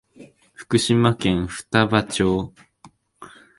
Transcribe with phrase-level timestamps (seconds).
[0.55, 2.51] 福島県双葉町